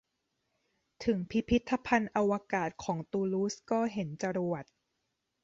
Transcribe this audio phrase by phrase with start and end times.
[1.05, 4.63] ถึงพิพิธภัณฑ์อวกาศของตูลูสก็เห็นจรวด